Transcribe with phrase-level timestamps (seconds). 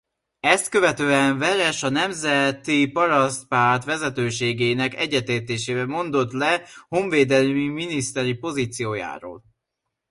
[0.39, 9.43] Ezt követően Veres a Nemzeti Parasztpárt vezetőségének egyetértésével mondott le honvédelmi miniszteri pozíciójáról.